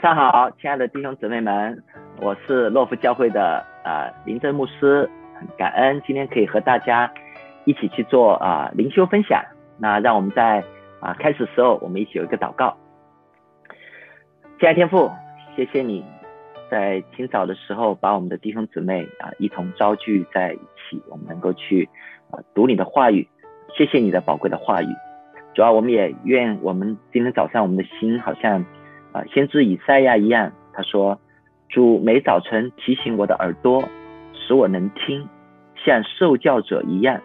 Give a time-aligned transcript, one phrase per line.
[0.00, 1.84] 上好，亲爱的弟兄姊妹们，
[2.22, 5.06] 我是洛夫教会的啊、呃、林正牧师，
[5.38, 7.12] 很感恩今天可以和大家
[7.66, 9.44] 一起去做啊灵、修分享。
[9.78, 10.64] 那让我们在
[11.00, 12.74] 啊、开始时候，我们一起有一个祷告。
[14.58, 15.10] 亲爱天父，
[15.54, 16.02] 谢谢你
[16.70, 21.86] 在清早的时候把我们的弟兄姊妹啊、一同召聚在一起，我们能够去
[22.30, 23.28] 啊、读你的话语。
[23.76, 24.88] 谢谢你的宝贵的话语。
[25.52, 28.64] 主要我们也愿我们今天早上我们的心好像。
[29.12, 31.18] 啊，先知以赛亚一样，他说
[31.68, 33.82] ：“主每早晨提醒我的耳朵，
[34.32, 35.26] 使我能听，
[35.84, 37.20] 像受教者一样。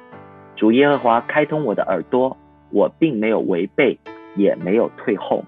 [0.55, 2.35] 主耶和华开通我的耳朵，
[2.71, 3.99] 我并没有违背，
[4.35, 5.45] 也没有退后。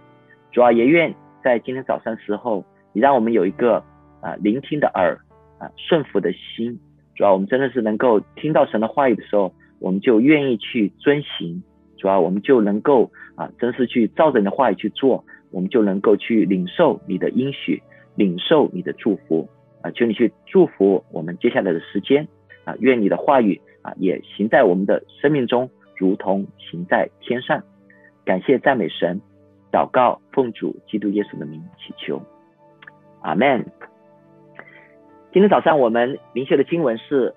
[0.52, 3.84] 主啊，也愿在今天早上时候，你让我们有一个
[4.22, 5.18] 啊聆听的耳，
[5.58, 6.80] 啊顺服的心。
[7.16, 11.64] 主啊，我们真的是能够听到神的话语的时候，我们就愿意去遵行。
[11.98, 17.82] 主啊，我们就能够啊，真是去照着你的话语去做。”我们就能够去领受你的应许，
[18.16, 19.48] 领受你的祝福
[19.82, 19.92] 啊！
[19.92, 22.28] 求你去祝福我们接下来的时间
[22.66, 22.76] 啊！
[22.80, 27.64] 愿你的话语啊也行在我们的生命中，如同行在天上。
[28.26, 29.22] 感谢赞美神，
[29.72, 32.22] 祷告奉主基督耶稣的名祈求，
[33.22, 33.66] 阿门。
[35.32, 37.34] 今天早上我们灵修的经文是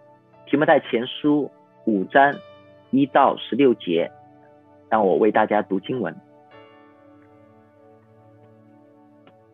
[0.46, 1.50] 提摩太前书
[1.84, 2.34] 五章
[2.90, 4.10] 一到十六节，
[4.88, 6.16] 让我为大家读经文。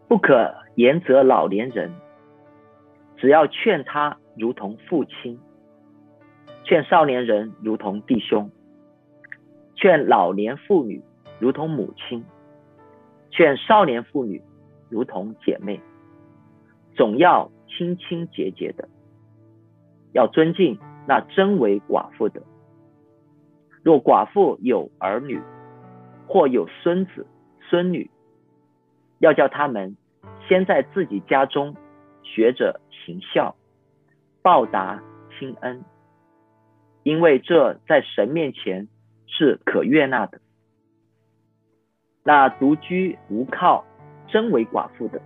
[0.08, 1.92] 不可严责老年人，
[3.16, 5.36] 只要劝他如同父亲；
[6.64, 8.48] 劝少年人如同弟兄；
[9.74, 11.02] 劝老年妇女
[11.40, 12.22] 如同母亲；
[13.30, 14.40] 劝少年妇女
[14.88, 15.80] 如同姐妹。
[16.94, 18.88] 总要清清洁洁的，
[20.12, 22.42] 要尊敬那真为寡妇的。
[23.82, 25.40] 若寡妇有儿女，
[26.26, 27.26] 或有孙子
[27.68, 28.10] 孙女，
[29.18, 29.96] 要叫他们
[30.48, 31.74] 先在自己家中
[32.22, 33.54] 学着行孝，
[34.42, 35.02] 报答
[35.38, 35.84] 亲恩，
[37.02, 38.88] 因为这在神面前
[39.26, 40.40] 是可悦纳的。
[42.24, 43.84] 那独居无靠、
[44.26, 45.20] 真为寡妇的，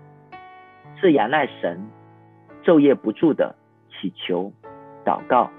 [1.01, 1.89] 是仰赖神，
[2.63, 3.55] 昼夜不住的
[3.91, 4.53] 祈求
[5.05, 5.51] 祷告；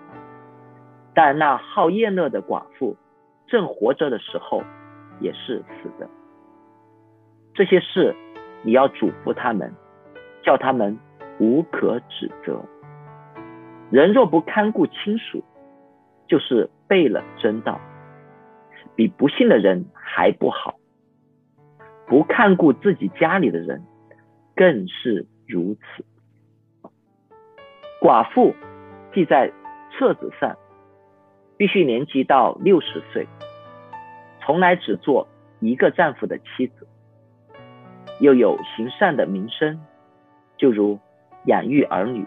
[1.13, 2.95] 但那好宴乐的寡妇，
[3.47, 4.63] 正活着的时候，
[5.19, 6.07] 也是死的。
[7.53, 8.15] 这些事
[8.63, 9.73] 你要嘱咐他们，
[10.43, 10.97] 叫他们
[11.39, 12.63] 无可指责。
[13.89, 15.43] 人若不看顾亲属，
[16.27, 17.79] 就是背了真道，
[18.95, 20.75] 比不信的人还不好。
[22.07, 23.83] 不看顾自己家里的人，
[24.55, 26.05] 更是如此。
[28.01, 28.53] 寡妇
[29.13, 29.51] 记在
[29.91, 30.57] 册子上，
[31.57, 33.27] 必须年纪到六十岁，
[34.41, 35.27] 从来只做
[35.59, 36.87] 一个丈夫的妻子。
[38.21, 39.81] 又有行善的名声，
[40.55, 40.99] 就如
[41.45, 42.25] 养育儿女、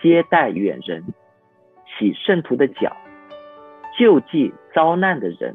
[0.00, 1.04] 接待远人、
[1.86, 2.96] 洗圣徒的脚、
[3.98, 5.54] 救济遭难的人、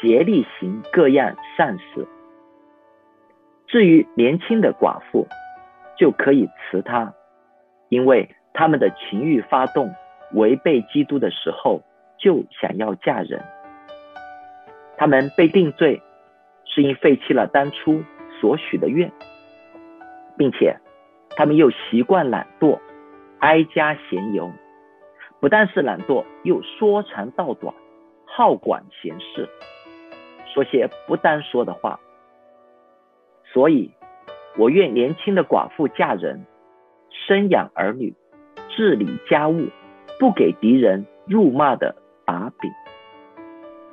[0.00, 2.06] 竭力行各样善事。
[3.66, 5.26] 至于年轻的寡妇，
[5.96, 7.12] 就可以辞她，
[7.88, 9.92] 因为他们的情欲发动，
[10.32, 11.82] 违背基督的时候，
[12.18, 13.42] 就想要嫁人。
[14.96, 16.00] 他们被定罪，
[16.64, 18.04] 是因废弃了当初。
[18.40, 19.12] 所许的愿，
[20.36, 20.78] 并且
[21.30, 22.78] 他们又习惯懒惰，
[23.40, 24.50] 哀家闲游，
[25.40, 27.74] 不但是懒惰，又说长道短，
[28.26, 29.48] 好管闲事，
[30.52, 31.98] 说些不当说的话。
[33.52, 33.90] 所以，
[34.56, 36.44] 我愿年轻的寡妇嫁人，
[37.10, 38.14] 生养儿女，
[38.68, 39.68] 治理家务，
[40.18, 42.70] 不给敌人辱骂的把柄，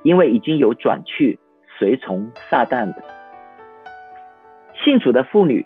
[0.03, 1.39] 因为已经有转去
[1.79, 3.14] 随从撒旦的。
[4.85, 5.65] 信主的妇女，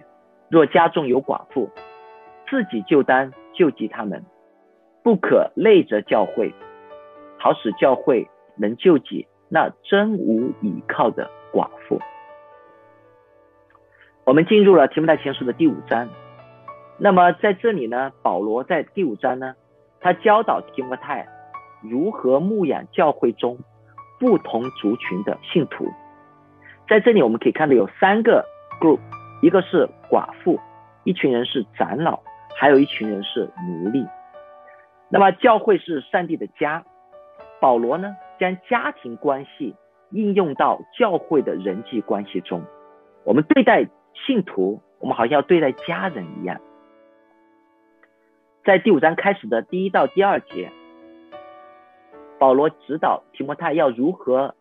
[0.50, 1.70] 若家中有寡妇，
[2.50, 4.24] 自己就当救济他们，
[5.04, 6.54] 不可累着教会，
[7.38, 12.00] 好使教会能救济那真无倚靠的寡妇。
[14.24, 16.08] 我们进入了提摩太前书的第五章，
[16.98, 19.54] 那么在这里呢，保罗在第五章呢，
[20.00, 21.28] 他教导提摩太
[21.84, 23.58] 如何牧养教会中
[24.18, 25.92] 不同族群的信徒。
[26.88, 28.46] 在这里我们可以看到有三个。
[28.80, 28.98] 够
[29.42, 30.60] 一个是寡妇，
[31.04, 32.20] 一群人是长老，
[32.56, 34.06] 还有一群人是奴隶。
[35.10, 36.84] 那么教会是上帝的家，
[37.60, 39.76] 保罗呢，将家庭关系
[40.12, 42.64] 应用到教会的人际关系中。
[43.24, 43.88] 我们对待
[44.26, 46.60] 信徒，我们好像要对待家人一样。
[48.64, 50.72] 在第五章开始的第一到第二节，
[52.38, 54.54] 保罗指导提摩太要如何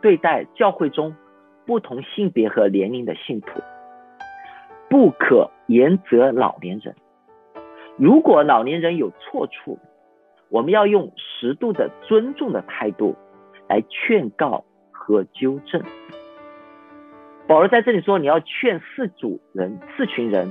[0.00, 1.14] 对待教会中。
[1.68, 3.60] 不同性别和年龄的信徒，
[4.88, 6.94] 不可严责老年人。
[7.98, 9.78] 如果老年人有错处，
[10.48, 13.14] 我们要用适度的尊重的态度
[13.68, 15.82] 来劝告和纠正。
[17.46, 20.48] 保罗在这里说，你要劝四组人、四群人：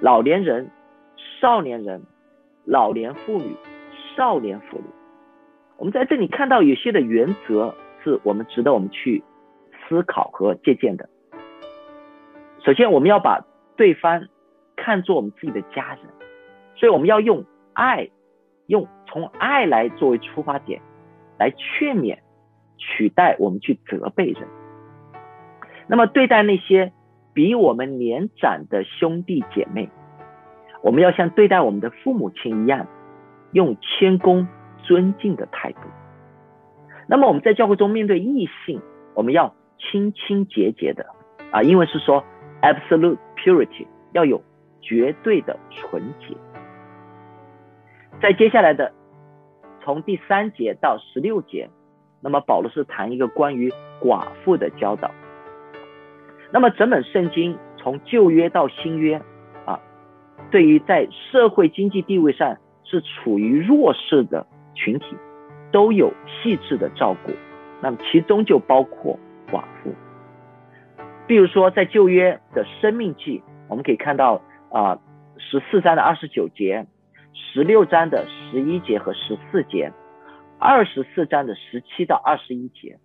[0.00, 0.68] 老年人、
[1.40, 2.02] 少年人、
[2.64, 3.54] 老年妇女、
[4.16, 4.84] 少年妇女。
[5.76, 7.72] 我们在这里看到有些的原则
[8.02, 9.22] 是我们值得我们去
[9.88, 11.08] 思考和借鉴的。
[12.64, 13.44] 首先，我们要把
[13.76, 14.28] 对方
[14.76, 16.00] 看作我们自己的家人，
[16.76, 18.10] 所以我们要用爱，
[18.66, 20.80] 用从爱来作为出发点，
[21.38, 22.18] 来劝勉，
[22.76, 24.46] 取代我们去责备人。
[25.86, 26.92] 那么，对待那些
[27.32, 29.88] 比我们年长的兄弟姐妹，
[30.82, 32.86] 我们要像对待我们的父母亲一样，
[33.52, 34.46] 用谦恭。
[34.84, 35.80] 尊敬的态度。
[37.08, 38.80] 那么我们在教会中面对异性，
[39.14, 41.06] 我们要清清洁洁的
[41.50, 42.24] 啊，因为是说
[42.62, 44.42] absolute purity，要有
[44.80, 46.36] 绝对的纯洁。
[48.20, 48.92] 在接下来的
[49.82, 51.70] 从第三节到十六节，
[52.20, 55.10] 那么保罗是谈一个关于寡妇的教导。
[56.52, 59.22] 那么整本圣经从旧约到新约
[59.64, 59.80] 啊，
[60.50, 64.46] 对于在社会经济地位上是处于弱势的。
[64.74, 65.16] 群体
[65.72, 67.32] 都有细致的照顾，
[67.82, 69.18] 那么其中就包括
[69.50, 69.94] 寡妇。
[71.26, 74.40] 比如说，在旧约的生命记，我们可以看到
[74.70, 74.98] 啊，
[75.36, 76.86] 十四章的二十九节，
[77.32, 79.92] 十六章的十一节和十四节，
[80.58, 82.98] 二十四章的十七到二十一节，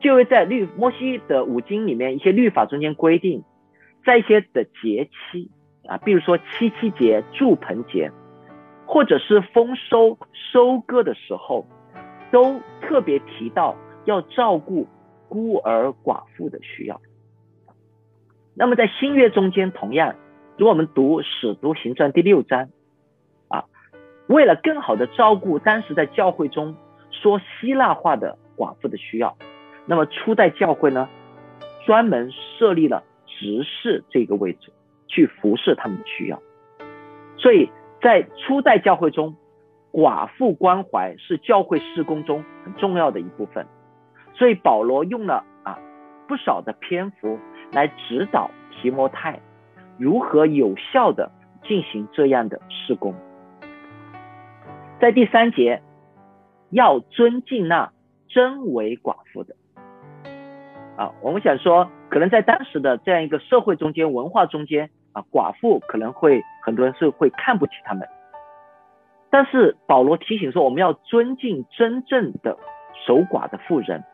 [0.00, 3.44] 就会在律摩西的五经里面一些律法中间规定，
[4.04, 5.50] 在一些的节期
[5.86, 8.10] 啊，比如说七七节、住棚节。
[8.90, 11.66] 或者是丰收收割的时候，
[12.32, 14.88] 都特别提到要照顾
[15.28, 17.00] 孤儿寡妇的需要。
[18.54, 20.14] 那么在新约中间，同样，
[20.56, 22.68] 如果我们读使徒行传第六章，
[23.48, 23.64] 啊，
[24.26, 26.74] 为了更好的照顾当时在教会中
[27.10, 29.36] 说希腊话的寡妇的需要，
[29.86, 31.08] 那么初代教会呢，
[31.86, 34.72] 专门设立了执事这个位置，
[35.06, 36.42] 去服侍他们的需要，
[37.36, 37.70] 所以。
[38.00, 39.34] 在初代教会中，
[39.90, 43.66] 寡妇关怀是教会事工中很重要的一部分，
[44.38, 45.78] 所以保罗用了啊
[46.28, 47.38] 不少的篇幅
[47.72, 49.40] 来指导提摩太
[49.98, 51.30] 如何有效的
[51.64, 53.14] 进行这样的事工。
[55.00, 55.82] 在第三节，
[56.70, 57.92] 要尊敬那
[58.28, 59.56] 真为寡妇的
[60.96, 64.90] 啊，我们想说，可能在当时的这样一个社会中间、文化中间。
[65.14, 68.06] 啊，寡妇可能会很多人是会看不起他们，
[69.30, 72.58] 但是保罗提醒说，我们要尊敬真正的
[73.06, 74.04] 守寡的妇人。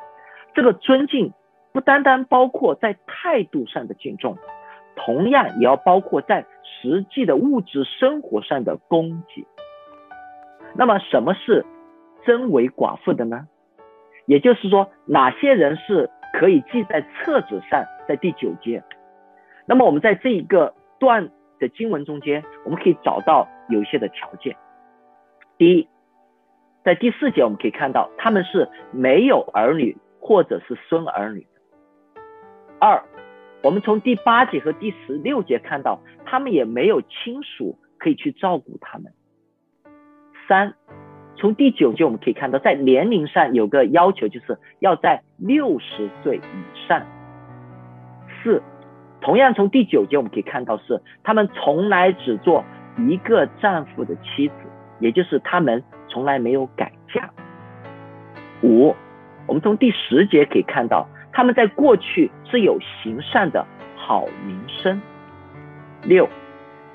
[0.54, 1.32] 这个尊敬
[1.72, 4.38] 不单单包括在态度上的敬重，
[4.96, 9.46] 同样也要包括在实际的物质生活上的供给。
[10.74, 11.66] 那么，什么是
[12.24, 13.46] 真为寡妇的呢？
[14.26, 17.84] 也就是说，哪些人是可以记在册子上？
[18.08, 18.82] 在第九节。
[19.66, 20.74] 那么，我们在这一个。
[21.00, 21.28] 段
[21.58, 24.56] 的经文中间，我们可以找到有一些的条件。
[25.58, 25.88] 第一，
[26.82, 32.22] 在第四节我们可以看到他们是没有儿女或者是孙儿女的。
[32.80, 33.02] 二，
[33.62, 39.12] 我们从第八节和第十六节看到他们也没有亲属可以去照顾他们。
[40.48, 40.72] 三，
[41.36, 47.02] 从第九节我们可以看到在年龄上有个要求，就是要在六十岁以上。
[48.42, 48.62] 四。
[49.20, 52.64] 同样，从第九节我们可以看到是，他们从来只做
[52.96, 54.54] 一个丈夫的妻子，
[55.00, 57.30] 也就是他们从来没有改嫁。
[58.62, 58.94] 五，
[59.46, 65.00] 我们从第十节可以看到，他们在过去是有行善的好名声。
[66.02, 66.28] 六，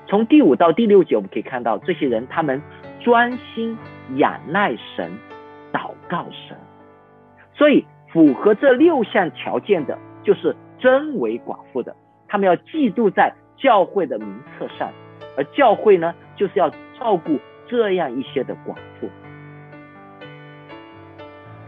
[0.06, 2.60] 从第五到第六节我们可以看到，这些人他们
[3.00, 3.76] 专心
[4.16, 5.10] 仰赖神，
[5.72, 6.56] 祷告神。
[7.54, 11.94] 所以，符合这六项条件的，就是真为寡妇的。
[12.26, 14.90] 他们要记录在教会的名册上，
[15.36, 19.08] 而教会呢，就是要照顾这样一些的寡妇。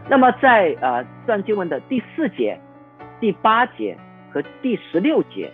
[0.09, 2.59] 那么在呃这段经文的第四节、
[3.19, 3.97] 第八节
[4.31, 5.51] 和第十六节，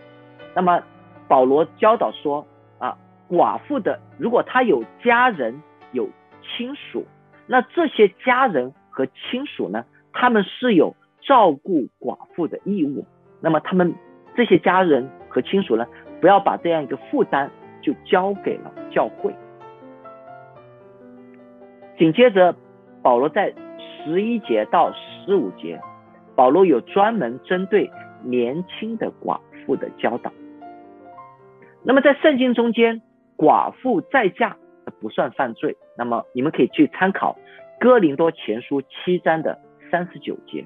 [0.55, 0.81] 那么
[1.27, 2.45] 保罗教导说
[2.77, 2.97] 啊，
[3.29, 6.09] 寡妇的如果她有家人有
[6.41, 7.05] 亲属，
[7.47, 13.05] 那这些家人和亲属呢，他们是有照顾寡妇的义务。
[13.41, 13.95] 那么他们。
[14.35, 15.85] 这些家人和亲属呢，
[16.21, 17.51] 不要把这样一个负担
[17.81, 19.35] 就交给了教会。
[21.97, 22.55] 紧接着，
[23.01, 23.53] 保罗在
[24.03, 25.79] 十一节到十五节，
[26.35, 27.89] 保罗有专门针对
[28.23, 30.31] 年轻的寡妇的教导。
[31.83, 33.01] 那么在圣经中间，
[33.37, 34.57] 寡妇再嫁
[34.99, 35.77] 不算犯罪。
[35.97, 37.37] 那么你们可以去参考
[37.79, 39.59] 哥林多前书七章的
[39.91, 40.65] 三十九节。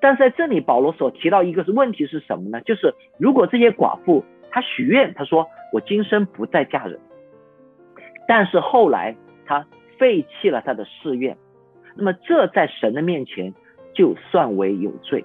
[0.00, 2.60] 但是在这里，保罗所提到一个是问题是什么呢？
[2.60, 7.00] 就是如果这些寡妇她许愿，她说我今生不再嫁人，
[8.28, 9.16] 但是后来
[9.46, 9.66] 她
[9.98, 11.36] 废弃了她的誓愿，
[11.96, 13.52] 那么这在神的面前
[13.94, 15.24] 就算为有罪。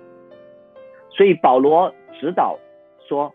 [1.09, 2.57] 所以保罗指导
[3.07, 3.33] 说，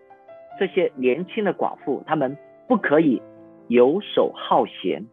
[0.58, 3.20] 这些年轻的寡妇，她们不可以
[3.68, 5.04] 游手好闲、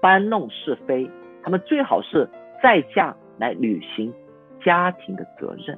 [0.00, 1.10] 搬弄是非，
[1.42, 2.28] 她们最好是
[2.62, 4.14] 再嫁来履行
[4.64, 5.76] 家庭的责任。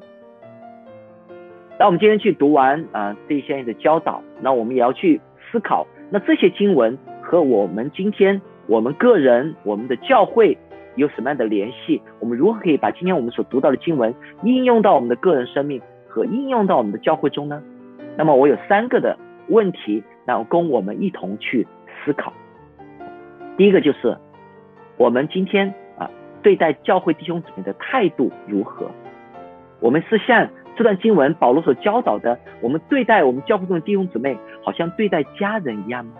[1.78, 10.56] 那我们今天去读完啊、这一些的教导，那我们也要去思考，那这些经文和我们今天我们个人、我们的教会
[10.96, 12.02] 有什么样的联系？
[12.18, 15.80] 我们如何可以把今天我们所读到的经文应用到我们的个人生命？
[16.08, 17.62] 和应用到我们的教会中呢？
[18.16, 21.66] 那么我有三个的问题，然后供我们一同去
[22.04, 22.32] 思考。
[23.58, 24.16] 第一个就是
[24.96, 26.10] 我们今天啊
[26.42, 28.90] 对待教会弟兄姊妹的态度如何？
[29.78, 36.12] 我们是像这段经文保罗所教导的，我们对待我们教会中的弟兄姊妹，好像对待家人一样吗？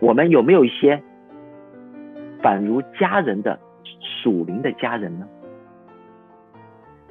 [0.00, 1.02] 我们有没有一些
[2.46, 3.58] 反如家人的
[4.22, 5.26] 属灵的家人呢？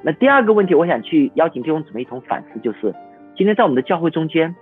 [0.00, 2.94] 那第二个问题，我想去邀请弟兄姊妹一同反思，就是
[3.36, 4.56] 今天在我们的教会中间，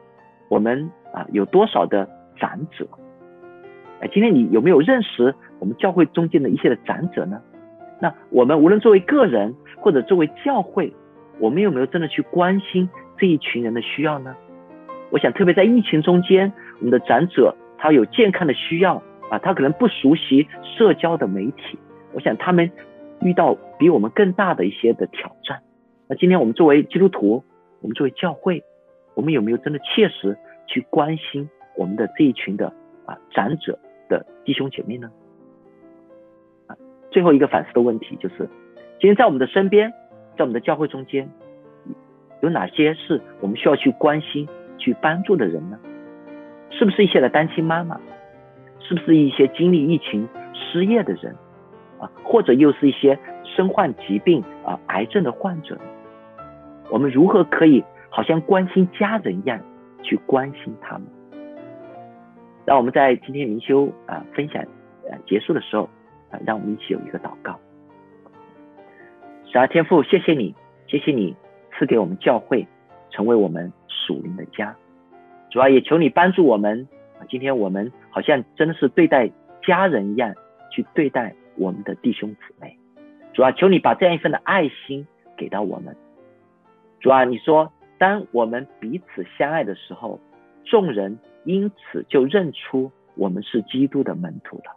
[0.48, 2.88] 我们啊有多少的长者？
[4.00, 7.40] 哎，今天你有没有认识我们教会中间的一些的长者呢？
[8.00, 10.92] 那我们无论作为个人或者作为教会，
[11.38, 14.34] 我们有没有真的去关心这一群人的需要呢？
[15.12, 19.00] 我想特别在疫情中间，我们的长者他有健康的需要
[19.30, 21.78] 啊，他可能不熟悉社交的媒体，
[22.12, 22.70] 我想他们。
[23.20, 25.62] 遇到比我们更大的一些的挑战，
[26.08, 27.42] 那今天我们作为基督徒，
[27.80, 28.62] 我们作为教会，
[29.14, 32.66] 我们有没有真的切实去关心我们的这一群的
[33.06, 33.78] 啊长者
[34.10, 35.10] 的弟兄姐妹呢？
[36.66, 36.76] 啊，
[37.12, 38.46] 最后一个反思的问题就是，
[39.00, 39.90] 今天在我们的身边，
[40.36, 41.30] 在我们的教会中间，
[42.42, 45.78] 有哪些是我们需要去关心、去帮助的人呢？
[46.72, 47.98] 是不是一些的单亲妈妈？
[48.86, 51.34] 是不是一些经历疫情失业的人
[51.98, 52.10] 啊？
[52.22, 55.78] 或者又是一些身患疾病啊、癌症的患者，
[56.90, 59.58] 我们如何可以好像关心家人一样
[60.02, 61.06] 去关心他们？
[62.66, 65.88] 让我们在今天灵修啊分享啊结束的时候
[66.30, 67.58] 啊，让我们一起有一个祷告。
[69.50, 70.54] 神啊，天父，谢谢你，
[70.86, 71.34] 谢谢你
[71.72, 72.66] 赐给我们教会
[73.10, 74.74] 成为我们属灵的家。
[75.50, 76.88] 主要也求你帮助我们，
[77.24, 79.30] 今天我们好像真的是对待
[79.62, 80.34] 家人一样
[80.70, 81.34] 去对待。
[81.56, 82.76] 我们的弟兄姊妹，
[83.32, 85.94] 主啊，求你把这样一份的爱心给到我们。
[86.98, 90.18] 主啊，你说，当我们彼此相爱的时候，
[90.64, 94.76] 众人因此就认出我们是基督的门徒了。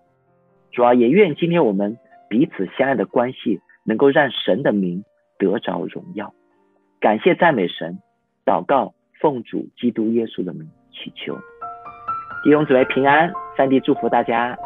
[0.72, 1.98] 主啊，也愿今天我们
[2.30, 5.04] 彼此相爱的关系，能够让神的名
[5.40, 6.32] 得着荣耀。
[7.00, 7.98] 感谢赞美神，
[8.46, 11.40] 祷告奉主基督耶稣的名祈求，
[12.48, 14.58] 弟兄姊妹平安，三弟祝福大家。